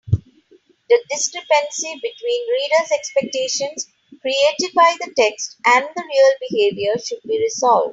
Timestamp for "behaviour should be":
6.49-7.39